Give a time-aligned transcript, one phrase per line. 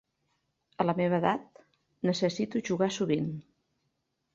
[0.83, 1.63] A la meva edat,
[2.13, 3.33] necessito jugar sovint.